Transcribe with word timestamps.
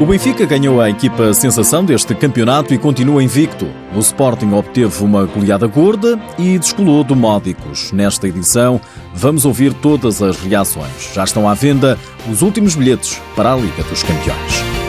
O 0.00 0.06
Benfica 0.06 0.46
ganhou 0.46 0.80
a 0.80 0.88
equipa 0.88 1.34
sensação 1.34 1.84
deste 1.84 2.14
campeonato 2.14 2.72
e 2.72 2.78
continua 2.78 3.20
invicto. 3.20 3.66
O 3.92 3.98
Sporting 3.98 4.52
obteve 4.52 5.02
uma 5.02 5.24
goleada 5.24 5.66
gorda 5.66 6.16
e 6.38 6.56
descolou 6.56 7.02
do 7.02 7.16
Módicos. 7.16 7.90
Nesta 7.90 8.28
edição, 8.28 8.80
vamos 9.12 9.44
ouvir 9.44 9.74
todas 9.74 10.22
as 10.22 10.38
reações. 10.38 11.12
Já 11.12 11.24
estão 11.24 11.48
à 11.48 11.54
venda 11.54 11.98
os 12.30 12.42
últimos 12.42 12.76
bilhetes 12.76 13.20
para 13.34 13.52
a 13.52 13.56
Liga 13.56 13.82
dos 13.82 14.04
Campeões. 14.04 14.87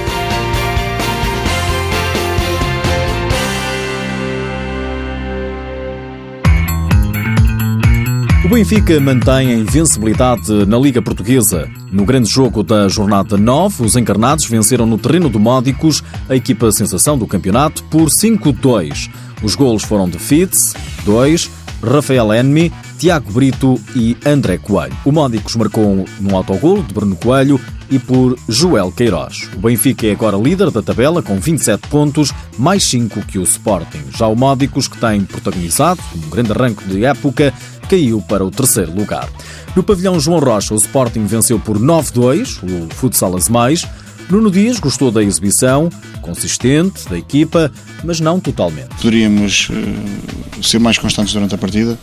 O 8.50 8.56
Benfica 8.56 9.00
mantém 9.00 9.52
a 9.52 9.54
invencibilidade 9.54 10.66
na 10.66 10.76
Liga 10.80 11.04
Portuguesa. 11.04 11.70
No 11.92 12.04
grande 12.04 12.28
jogo 12.28 12.64
da 12.64 12.88
jornada 12.88 13.38
9, 13.38 13.86
os 13.86 13.96
encarnados 13.96 14.46
venceram 14.46 14.88
no 14.88 14.98
terreno 14.98 15.30
do 15.30 15.40
Módicos 15.40 16.04
a 16.28 16.36
equipa 16.36 16.72
sensação 16.72 17.16
do 17.16 17.28
campeonato 17.28 17.84
por 17.84 18.10
5-2. 18.10 19.12
Os 19.44 19.54
golos 19.54 19.84
foram 19.84 20.10
de 20.10 20.18
Fitz, 20.18 20.74
2, 21.06 21.48
Rafael 21.84 22.34
Enmi, 22.34 22.74
Tiago 22.98 23.32
Brito 23.32 23.80
e 23.96 24.18
André 24.26 24.58
Coelho. 24.58 24.98
O 25.06 25.12
Módicos 25.12 25.56
marcou 25.56 26.08
num 26.20 26.36
autogolo 26.36 26.82
de 26.82 26.92
Bruno 26.92 27.16
Coelho 27.18 27.62
e 27.92 28.00
por 28.00 28.36
Joel 28.48 28.92
Queiroz. 28.92 29.48
O 29.56 29.60
Benfica 29.60 30.08
é 30.08 30.12
agora 30.12 30.36
líder 30.36 30.72
da 30.72 30.82
tabela 30.82 31.22
com 31.22 31.40
27 31.40 31.88
pontos, 31.88 32.34
mais 32.58 32.84
5 32.84 33.22
que 33.28 33.38
o 33.38 33.44
Sporting. 33.44 34.06
Já 34.18 34.26
o 34.26 34.36
Módicos, 34.36 34.88
que 34.88 34.98
tem 34.98 35.22
protagonizado 35.22 36.02
um 36.16 36.30
grande 36.32 36.52
arranque 36.52 36.84
de 36.86 37.06
época, 37.06 37.54
caiu 37.90 38.22
para 38.22 38.46
o 38.46 38.52
terceiro 38.52 38.96
lugar. 38.96 39.28
No 39.76 39.84
pavilhão 39.84 40.20
João 40.20 40.40
Rocha, 40.40 40.74
o 40.74 40.78
Sporting 40.78 41.26
venceu 41.26 41.60
por 41.60 41.80
9-2, 41.80 42.60
o 42.64 42.94
Futsal 42.94 43.36
Mais. 43.50 43.86
Nuno 44.30 44.52
Dias 44.52 44.80
gostou 44.80 45.10
da 45.10 45.24
exibição, 45.24 45.90
consistente, 46.22 47.10
da 47.10 47.18
equipa, 47.18 47.72
mas 48.04 48.20
não 48.20 48.40
totalmente. 48.40 48.90
Poderíamos 49.02 49.70
uh, 49.70 50.64
ser 50.64 50.80
mais 50.80 51.00
constantes 51.00 51.34
durante 51.34 51.56
a 51.56 51.58
partida, 51.58 51.98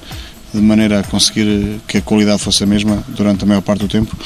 de 0.53 0.61
maneira 0.61 1.01
a 1.01 1.03
conseguir 1.05 1.81
que 1.87 1.99
a 1.99 2.03
qualidade 2.03 2.43
fosse 2.43 2.65
a 2.65 2.67
mesma 2.67 3.03
durante 3.09 3.45
a 3.45 3.47
maior 3.47 3.61
parte 3.61 3.81
do 3.81 3.89
tempo. 3.89 4.17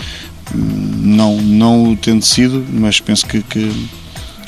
Não, 0.54 1.36
não 1.42 1.92
o 1.92 1.96
tendo 1.96 2.24
sido, 2.24 2.64
mas 2.72 3.00
penso 3.00 3.26
que, 3.26 3.42
que 3.42 3.70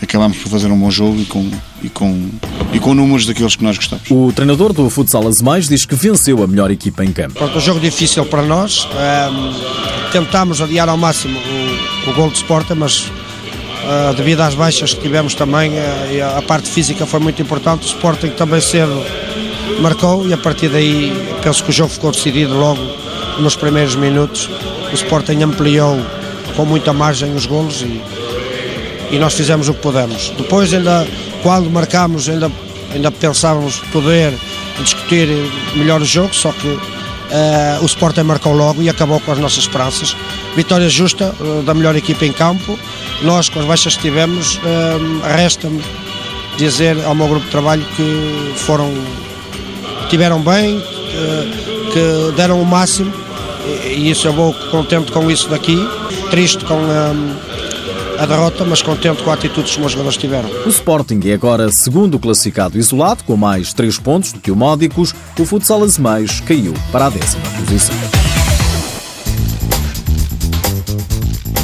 acabámos 0.04 0.38
por 0.38 0.48
fazer 0.48 0.70
um 0.70 0.78
bom 0.78 0.90
jogo 0.90 1.20
e 1.20 1.24
com, 1.24 1.50
e 1.82 1.88
com, 1.88 2.30
e 2.72 2.78
com 2.78 2.94
números 2.94 3.26
daqueles 3.26 3.56
que 3.56 3.62
nós 3.62 3.76
gostamos. 3.76 4.10
O 4.10 4.32
treinador 4.32 4.72
do 4.72 4.88
Futsal 4.90 5.26
Azemais 5.26 5.68
diz 5.68 5.84
que 5.84 5.94
venceu 5.94 6.42
a 6.42 6.46
melhor 6.46 6.70
equipa 6.70 7.04
em 7.04 7.12
campo. 7.12 7.34
Pronto, 7.34 7.56
um 7.56 7.60
jogo 7.60 7.80
difícil 7.80 8.24
para 8.26 8.42
nós. 8.42 8.86
Um, 8.86 10.10
tentámos 10.10 10.60
adiar 10.60 10.88
ao 10.88 10.96
máximo 10.96 11.38
o, 11.38 12.10
o 12.10 12.14
gol 12.14 12.30
de 12.30 12.36
Sporting, 12.36 12.74
mas 12.74 13.00
uh, 13.00 14.14
devido 14.16 14.40
às 14.40 14.54
baixas 14.54 14.92
que 14.94 15.00
tivemos 15.00 15.34
também, 15.34 15.70
uh, 15.72 16.38
a 16.38 16.42
parte 16.42 16.68
física 16.68 17.06
foi 17.06 17.20
muito 17.20 17.40
importante. 17.40 17.84
O 17.84 17.86
Sporting 17.86 18.30
também 18.30 18.60
cedo 18.60 19.04
marcou 19.80 20.26
e 20.28 20.32
a 20.32 20.38
partir 20.38 20.68
daí 20.68 21.12
penso 21.42 21.64
que 21.64 21.70
o 21.70 21.72
jogo 21.72 21.90
ficou 21.90 22.12
decidido 22.12 22.54
logo 22.54 22.82
nos 23.38 23.56
primeiros 23.56 23.94
minutos. 23.94 24.48
O 24.90 24.94
Sporting 24.94 25.42
ampliou 25.42 25.98
com 26.56 26.64
muita 26.64 26.92
margem 26.92 27.34
os 27.34 27.46
golos 27.46 27.82
e 27.82 28.21
e 29.12 29.18
nós 29.18 29.34
fizemos 29.34 29.68
o 29.68 29.74
que 29.74 29.80
pudemos. 29.80 30.32
Depois 30.36 30.72
ainda, 30.72 31.06
quando 31.42 31.70
marcámos, 31.70 32.28
ainda, 32.28 32.50
ainda 32.92 33.10
pensávamos 33.10 33.76
poder 33.92 34.32
discutir 34.82 35.28
melhor 35.76 36.00
o 36.00 36.04
jogo, 36.04 36.34
só 36.34 36.50
que 36.50 36.66
uh, 36.66 36.80
o 37.82 37.84
Sporting 37.84 38.22
marcou 38.22 38.54
logo 38.54 38.82
e 38.82 38.88
acabou 38.88 39.20
com 39.20 39.30
as 39.30 39.38
nossas 39.38 39.58
esperanças. 39.58 40.16
Vitória 40.56 40.88
justa 40.88 41.34
uh, 41.38 41.62
da 41.62 41.74
melhor 41.74 41.94
equipa 41.94 42.24
em 42.24 42.32
campo. 42.32 42.78
Nós, 43.20 43.50
com 43.50 43.60
as 43.60 43.66
baixas 43.66 43.96
que 43.96 44.02
tivemos, 44.02 44.56
uh, 44.56 45.20
resta-me 45.36 45.82
dizer 46.56 46.96
ao 47.04 47.14
meu 47.14 47.28
grupo 47.28 47.44
de 47.44 47.50
trabalho 47.50 47.84
que 47.94 48.52
foram 48.56 48.92
tiveram 50.08 50.42
bem, 50.42 50.78
que 51.90 52.32
deram 52.36 52.60
o 52.60 52.66
máximo 52.66 53.10
e 53.86 54.10
isso 54.10 54.26
eu 54.26 54.32
vou 54.32 54.52
contente 54.70 55.10
com 55.12 55.30
isso 55.30 55.48
daqui, 55.48 55.76
triste 56.30 56.62
com 56.64 56.76
derrota, 58.26 58.64
mas 58.64 58.82
contente 58.82 59.22
com 59.22 59.30
a 59.30 59.34
atitude 59.34 59.64
que 59.64 59.70
os 59.70 59.78
meus 59.78 59.92
jogadores 59.92 60.16
tiveram. 60.16 60.48
O 60.64 60.68
Sporting 60.68 61.20
é 61.26 61.32
agora 61.32 61.70
segundo 61.70 62.18
classificado 62.18 62.78
isolado, 62.78 63.24
com 63.24 63.36
mais 63.36 63.72
3 63.72 63.98
pontos 63.98 64.32
do 64.32 64.40
que 64.40 64.50
o 64.50 64.56
Módicos. 64.56 65.14
O 65.38 65.44
Futsal 65.44 65.82
Azemais 65.82 66.40
caiu 66.40 66.74
para 66.90 67.06
a 67.06 67.10
décima 67.10 67.42
posição. 67.58 67.96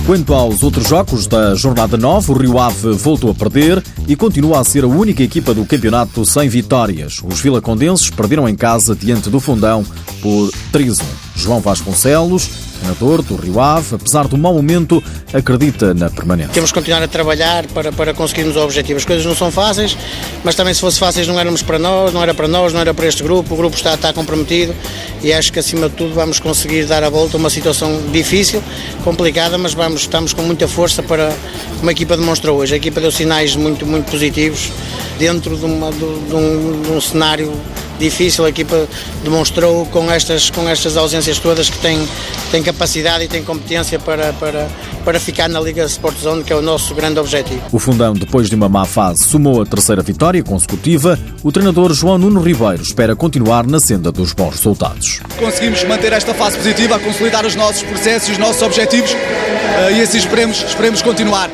Quanto 0.08 0.32
aos 0.32 0.62
outros 0.62 0.88
jogos 0.88 1.26
da 1.26 1.54
jornada 1.54 1.98
9, 1.98 2.32
o 2.32 2.34
Rio 2.38 2.58
Ave 2.58 2.92
voltou 2.92 3.30
a 3.30 3.34
perder 3.34 3.84
e 4.06 4.16
continua 4.16 4.58
a 4.58 4.64
ser 4.64 4.82
a 4.82 4.86
única 4.86 5.22
equipa 5.22 5.52
do 5.52 5.66
campeonato 5.66 6.24
sem 6.24 6.48
vitórias. 6.48 7.20
Os 7.22 7.40
vilacondenses 7.40 8.08
perderam 8.08 8.48
em 8.48 8.54
casa 8.54 8.96
diante 8.96 9.28
do 9.28 9.38
Fundão 9.38 9.84
por 10.22 10.50
3-1. 10.72 11.02
João 11.36 11.60
Vasconcelos 11.60 12.48
treinador 12.78 13.22
do 13.22 13.36
Rio 13.36 13.60
Ave, 13.60 13.94
apesar 13.94 14.26
do 14.26 14.38
mau 14.38 14.54
momento, 14.54 15.02
acredita 15.32 15.92
na 15.94 16.08
permanência. 16.08 16.52
Temos 16.52 16.70
que 16.70 16.78
continuar 16.78 17.02
a 17.02 17.08
trabalhar 17.08 17.66
para, 17.68 17.92
para 17.92 18.14
conseguirmos 18.14 18.56
o 18.56 18.60
objetivo. 18.60 18.98
As 18.98 19.04
coisas 19.04 19.26
não 19.26 19.34
são 19.34 19.50
fáceis, 19.50 19.96
mas 20.44 20.54
também 20.54 20.72
se 20.72 20.80
fosse 20.80 20.98
fáceis 20.98 21.26
não 21.26 21.38
éramos 21.38 21.62
para 21.62 21.78
nós, 21.78 22.12
não 22.12 22.22
era 22.22 22.32
para 22.32 22.48
nós, 22.48 22.72
não 22.72 22.80
era 22.80 22.94
para 22.94 23.06
este 23.06 23.22
grupo. 23.22 23.54
O 23.54 23.56
grupo 23.56 23.76
está, 23.76 23.94
está 23.94 24.12
comprometido 24.12 24.74
e 25.22 25.32
acho 25.32 25.52
que 25.52 25.58
acima 25.58 25.88
de 25.88 25.96
tudo 25.96 26.14
vamos 26.14 26.38
conseguir 26.38 26.86
dar 26.86 27.02
a 27.02 27.10
volta 27.10 27.36
a 27.36 27.38
uma 27.38 27.50
situação 27.50 28.00
difícil, 28.12 28.62
complicada, 29.04 29.58
mas 29.58 29.74
vamos, 29.74 30.02
estamos 30.02 30.32
com 30.32 30.42
muita 30.42 30.68
força 30.68 31.02
para, 31.02 31.34
como 31.78 31.88
a 31.88 31.92
equipa 31.92 32.16
demonstrou 32.16 32.58
hoje. 32.58 32.74
A 32.74 32.76
equipa 32.76 33.00
deu 33.00 33.10
sinais 33.10 33.56
muito, 33.56 33.84
muito 33.86 34.10
positivos 34.10 34.70
dentro 35.18 35.56
de, 35.56 35.64
uma, 35.64 35.90
de, 35.90 35.98
de, 35.98 36.34
um, 36.34 36.82
de 36.82 36.90
um 36.92 37.00
cenário 37.00 37.52
difícil, 37.98 38.44
a 38.44 38.48
equipa 38.48 38.88
demonstrou 39.22 39.86
com 39.86 40.10
estas, 40.10 40.50
com 40.50 40.68
estas 40.68 40.96
ausências 40.96 41.38
todas 41.38 41.68
que 41.68 41.78
tem, 41.78 42.08
tem 42.50 42.62
capacidade 42.62 43.24
e 43.24 43.28
tem 43.28 43.42
competência 43.42 43.98
para, 43.98 44.32
para, 44.34 44.68
para 45.04 45.20
ficar 45.20 45.48
na 45.48 45.60
Liga 45.60 45.84
Sport 45.84 46.16
Zone, 46.18 46.44
que 46.44 46.52
é 46.52 46.56
o 46.56 46.62
nosso 46.62 46.94
grande 46.94 47.18
objetivo. 47.18 47.62
O 47.72 47.78
Fundão, 47.78 48.14
depois 48.14 48.48
de 48.48 48.54
uma 48.54 48.68
má 48.68 48.84
fase, 48.84 49.24
somou 49.24 49.62
a 49.62 49.66
terceira 49.66 50.02
vitória 50.02 50.42
consecutiva. 50.42 51.18
O 51.42 51.52
treinador 51.52 51.92
João 51.92 52.18
Nuno 52.18 52.40
Ribeiro 52.40 52.82
espera 52.82 53.14
continuar 53.16 53.66
na 53.66 53.80
senda 53.80 54.12
dos 54.12 54.32
bons 54.32 54.56
resultados. 54.56 55.20
Conseguimos 55.38 55.82
manter 55.84 56.12
esta 56.12 56.34
fase 56.34 56.56
positiva, 56.56 56.96
a 56.96 56.98
consolidar 56.98 57.44
os 57.44 57.54
nossos 57.54 57.82
processos 57.82 58.28
e 58.28 58.32
os 58.32 58.38
nossos 58.38 58.62
objetivos 58.62 59.10
eh, 59.12 59.92
e 59.98 60.02
assim 60.02 60.18
esperemos, 60.18 60.62
esperemos 60.62 61.02
continuar. 61.02 61.50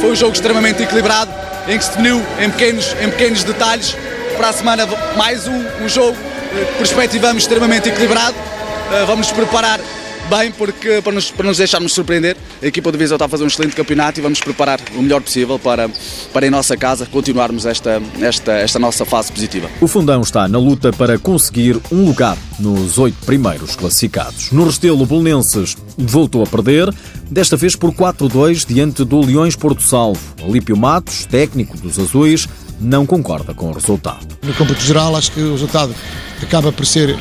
Foi 0.00 0.12
um 0.12 0.16
jogo 0.16 0.32
extremamente 0.32 0.82
equilibrado, 0.82 1.30
em 1.68 1.76
que 1.76 1.84
se 1.84 1.90
definiu 1.90 2.22
em 2.40 2.50
pequenos, 2.50 2.96
em 3.00 3.10
pequenos 3.10 3.44
detalhes 3.44 3.96
para 4.40 4.48
a 4.48 4.52
semana 4.54 4.86
mais 5.18 5.46
um, 5.46 5.84
um 5.84 5.86
jogo 5.86 6.16
que 6.16 6.78
perspectivamos 6.78 7.42
extremamente 7.42 7.90
equilibrado. 7.90 8.34
Uh, 8.34 9.06
vamos 9.06 9.28
nos 9.28 9.36
preparar 9.36 9.78
bem 10.30 10.50
porque, 10.50 11.02
para, 11.02 11.12
nos, 11.12 11.30
para 11.30 11.46
nos 11.46 11.58
deixarmos 11.58 11.92
surpreender. 11.92 12.38
A 12.62 12.66
equipa 12.66 12.90
do 12.90 12.96
Viseu 12.96 13.16
está 13.16 13.26
a 13.26 13.28
fazer 13.28 13.44
um 13.44 13.48
excelente 13.48 13.76
campeonato 13.76 14.18
e 14.18 14.22
vamos 14.22 14.40
preparar 14.40 14.80
o 14.96 15.02
melhor 15.02 15.20
possível 15.20 15.58
para, 15.58 15.90
para 16.32 16.46
em 16.46 16.50
nossa 16.50 16.74
casa 16.74 17.04
continuarmos 17.04 17.66
esta, 17.66 18.00
esta, 18.22 18.52
esta 18.52 18.78
nossa 18.78 19.04
fase 19.04 19.30
positiva. 19.30 19.68
O 19.78 19.86
Fundão 19.86 20.22
está 20.22 20.48
na 20.48 20.58
luta 20.58 20.90
para 20.90 21.18
conseguir 21.18 21.78
um 21.92 22.06
lugar 22.06 22.38
nos 22.58 22.96
oito 22.96 23.18
primeiros 23.26 23.76
classificados. 23.76 24.50
No 24.52 24.64
Restelo, 24.64 25.02
o 25.02 25.06
Belenenses 25.06 25.76
voltou 25.98 26.42
a 26.42 26.46
perder, 26.46 26.90
desta 27.30 27.58
vez 27.58 27.76
por 27.76 27.92
4-2 27.92 28.64
diante 28.66 29.04
do 29.04 29.20
Leões 29.20 29.54
Porto 29.54 29.82
Salvo. 29.82 30.34
Alípio 30.42 30.78
Matos, 30.78 31.26
técnico 31.26 31.76
dos 31.76 31.98
Azuis, 31.98 32.48
não 32.80 33.04
concorda 33.04 33.54
com 33.54 33.70
o 33.70 33.72
resultado. 33.72 34.26
No 34.42 34.54
cômputo 34.54 34.80
geral, 34.80 35.14
acho 35.16 35.32
que 35.32 35.40
o 35.40 35.52
resultado 35.52 35.94
acaba 36.42 36.72
por 36.72 36.86
ser 36.86 37.16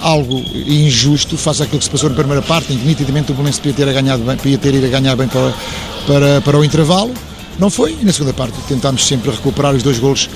algo 0.00 0.36
injusto 0.66 1.36
face 1.36 1.62
àquilo 1.62 1.78
que 1.78 1.84
se 1.84 1.90
passou 1.90 2.10
na 2.10 2.16
primeira 2.16 2.42
parte, 2.42 2.72
em 2.72 2.78
que 2.78 2.86
nitidamente 2.86 3.32
o 3.32 3.34
Belenense 3.34 3.60
podia 3.60 3.86
ter, 3.86 3.92
ganhado 3.92 4.22
bem, 4.22 4.36
podia 4.36 4.58
ter 4.58 4.74
ido 4.74 4.86
a 4.86 4.90
ganhar 4.90 5.16
bem 5.16 5.28
para, 5.28 5.54
para, 6.06 6.40
para 6.42 6.58
o 6.58 6.64
intervalo. 6.64 7.12
Não 7.58 7.70
foi, 7.70 7.96
e 8.00 8.04
na 8.04 8.12
segunda 8.12 8.34
parte 8.34 8.58
tentámos 8.68 9.06
sempre 9.06 9.30
recuperar 9.30 9.74
os 9.74 9.82
dois 9.82 9.98
golos 9.98 10.28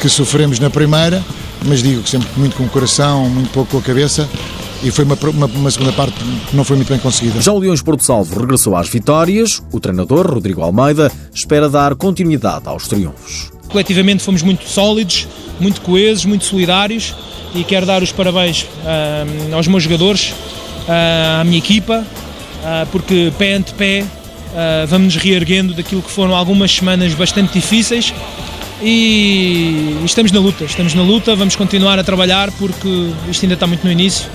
que 0.00 0.08
sofremos 0.08 0.58
na 0.58 0.70
primeira, 0.70 1.22
mas 1.66 1.82
digo 1.82 2.02
que 2.02 2.08
sempre 2.08 2.28
muito 2.36 2.56
com 2.56 2.64
o 2.64 2.68
coração, 2.68 3.28
muito 3.28 3.50
pouco 3.50 3.72
com 3.72 3.78
a 3.78 3.82
cabeça, 3.82 4.28
e 4.82 4.90
foi 4.90 5.04
uma, 5.04 5.18
uma, 5.34 5.46
uma, 5.46 5.70
segunda 5.70 5.92
parte 5.92 6.16
que 6.48 6.56
não 6.56 6.64
foi 6.64 6.76
muito 6.76 6.88
bem 6.88 6.98
conseguida. 6.98 7.40
Já 7.40 7.52
o 7.52 7.58
Leões 7.58 7.82
Porto 7.82 8.02
Salvo 8.02 8.40
regressou 8.40 8.74
às 8.74 8.88
vitórias. 8.88 9.62
O 9.70 9.78
treinador, 9.78 10.26
Rodrigo 10.32 10.62
Almeida, 10.62 11.12
espera 11.34 11.68
dar 11.68 11.94
continuidade 11.94 12.66
aos 12.66 12.88
triunfos. 12.88 13.59
Coletivamente 13.70 14.22
fomos 14.22 14.42
muito 14.42 14.68
sólidos, 14.68 15.26
muito 15.60 15.80
coesos, 15.80 16.24
muito 16.24 16.44
solidários 16.44 17.14
e 17.54 17.64
quero 17.64 17.86
dar 17.86 18.02
os 18.02 18.12
parabéns 18.12 18.62
uh, 18.62 19.54
aos 19.54 19.66
meus 19.66 19.82
jogadores, 19.82 20.30
uh, 20.30 21.40
à 21.40 21.44
minha 21.44 21.58
equipa, 21.58 22.04
uh, 22.04 22.86
porque 22.90 23.32
pé 23.38 23.54
ante 23.54 23.74
pé 23.74 24.04
vamos 24.88 25.14
nos 25.14 25.22
reerguendo 25.22 25.72
daquilo 25.74 26.02
que 26.02 26.10
foram 26.10 26.34
algumas 26.34 26.74
semanas 26.74 27.14
bastante 27.14 27.52
difíceis 27.52 28.12
e 28.82 29.96
estamos 30.04 30.32
na 30.32 30.40
luta, 30.40 30.64
estamos 30.64 30.92
na 30.92 31.02
luta, 31.02 31.36
vamos 31.36 31.54
continuar 31.54 32.00
a 32.00 32.02
trabalhar 32.02 32.50
porque 32.58 33.12
isto 33.30 33.44
ainda 33.44 33.54
está 33.54 33.68
muito 33.68 33.84
no 33.84 33.92
início 33.92 34.28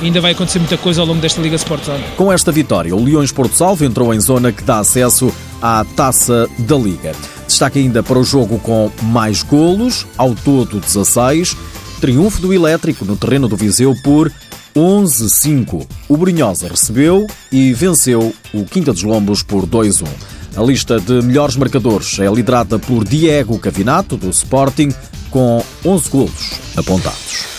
ainda 0.00 0.20
vai 0.20 0.32
acontecer 0.32 0.58
muita 0.58 0.76
coisa 0.76 1.00
ao 1.00 1.06
longo 1.06 1.20
desta 1.20 1.40
Liga 1.40 1.56
Sport 1.56 1.84
Zone. 1.84 2.04
Com 2.16 2.32
esta 2.32 2.52
vitória, 2.52 2.94
o 2.94 3.02
Leões 3.02 3.32
Porto 3.32 3.54
Salvo 3.54 3.84
entrou 3.84 4.14
em 4.14 4.20
zona 4.20 4.52
que 4.52 4.62
dá 4.62 4.78
acesso 4.78 5.34
à 5.60 5.84
taça 5.84 6.48
da 6.58 6.76
Liga. 6.76 7.12
Destaque 7.48 7.78
ainda 7.78 8.02
para 8.02 8.18
o 8.18 8.22
jogo 8.22 8.58
com 8.58 8.90
mais 9.04 9.42
golos, 9.42 10.06
ao 10.18 10.34
todo 10.34 10.78
16. 10.78 11.56
Triunfo 11.98 12.42
do 12.42 12.52
Elétrico 12.52 13.06
no 13.06 13.16
terreno 13.16 13.48
do 13.48 13.56
Viseu 13.56 13.94
por 14.04 14.30
11-5. 14.76 15.86
O 16.08 16.16
Brunhosa 16.16 16.68
recebeu 16.68 17.26
e 17.50 17.72
venceu 17.72 18.34
o 18.52 18.64
Quinta 18.64 18.92
dos 18.92 19.02
Lombos 19.02 19.42
por 19.42 19.66
2-1. 19.66 20.06
A 20.56 20.62
lista 20.62 21.00
de 21.00 21.22
melhores 21.22 21.56
marcadores 21.56 22.18
é 22.18 22.26
liderada 22.30 22.78
por 22.78 23.02
Diego 23.02 23.58
Cavinato, 23.58 24.16
do 24.16 24.28
Sporting, 24.28 24.90
com 25.30 25.64
11 25.84 26.10
golos 26.10 26.52
apontados. 26.76 27.57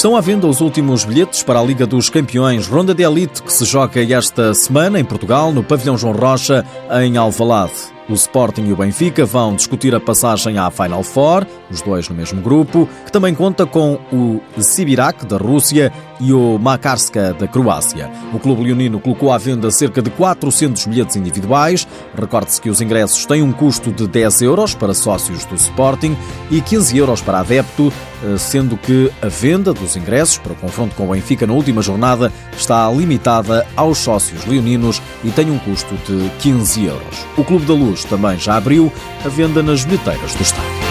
Estão 0.00 0.16
à 0.16 0.20
venda 0.22 0.46
os 0.46 0.62
últimos 0.62 1.04
bilhetes 1.04 1.42
para 1.42 1.60
a 1.60 1.62
Liga 1.62 1.86
dos 1.86 2.08
Campeões 2.08 2.66
Ronda 2.66 2.94
de 2.94 3.02
Elite 3.02 3.42
que 3.42 3.52
se 3.52 3.66
joga 3.66 4.02
esta 4.02 4.54
semana 4.54 4.98
em 4.98 5.04
Portugal, 5.04 5.52
no 5.52 5.62
Pavilhão 5.62 5.98
João 5.98 6.14
Rocha, 6.14 6.64
em 7.02 7.18
Alvalade. 7.18 7.74
O 8.10 8.14
Sporting 8.14 8.64
e 8.64 8.72
o 8.72 8.76
Benfica 8.76 9.24
vão 9.24 9.54
discutir 9.54 9.94
a 9.94 10.00
passagem 10.00 10.58
à 10.58 10.68
Final 10.68 11.04
Four, 11.04 11.46
os 11.70 11.80
dois 11.80 12.08
no 12.08 12.16
mesmo 12.16 12.42
grupo, 12.42 12.88
que 13.06 13.12
também 13.12 13.32
conta 13.32 13.64
com 13.64 14.00
o 14.12 14.40
Sibirak 14.60 15.24
da 15.26 15.36
Rússia 15.36 15.92
e 16.18 16.32
o 16.32 16.58
Makarska 16.58 17.32
da 17.32 17.46
Croácia. 17.46 18.10
O 18.34 18.40
clube 18.40 18.64
leonino 18.64 18.98
colocou 18.98 19.32
à 19.32 19.38
venda 19.38 19.70
cerca 19.70 20.02
de 20.02 20.10
400 20.10 20.86
bilhetes 20.86 21.14
individuais. 21.14 21.86
Recorde-se 22.14 22.60
que 22.60 22.68
os 22.68 22.80
ingressos 22.80 23.24
têm 23.24 23.42
um 23.42 23.52
custo 23.52 23.92
de 23.92 24.08
10 24.08 24.42
euros 24.42 24.74
para 24.74 24.92
sócios 24.92 25.44
do 25.44 25.54
Sporting 25.54 26.16
e 26.50 26.60
15 26.60 26.98
euros 26.98 27.22
para 27.22 27.38
adepto, 27.38 27.92
eh, 28.24 28.36
sendo 28.36 28.76
que 28.76 29.10
a 29.22 29.28
venda 29.28 29.72
dos 29.72 29.96
ingressos 29.96 30.36
para 30.36 30.52
o 30.52 30.56
confronto 30.56 30.96
com 30.96 31.04
o 31.04 31.12
Benfica 31.12 31.46
na 31.46 31.52
última 31.52 31.80
jornada 31.80 32.32
está 32.56 32.90
limitada 32.90 33.66
aos 33.76 33.98
sócios 33.98 34.44
leoninos 34.44 35.00
e 35.24 35.30
tem 35.30 35.48
um 35.48 35.58
custo 35.60 35.94
de 36.06 36.28
15 36.40 36.84
euros. 36.84 37.26
O 37.38 37.44
Clube 37.44 37.64
da 37.64 37.72
Luz 37.74 37.99
também 38.04 38.38
já 38.38 38.56
abriu 38.56 38.92
a 39.24 39.28
venda 39.28 39.62
nas 39.62 39.84
bilheteiras 39.84 40.34
do 40.34 40.42
estádio. 40.42 40.89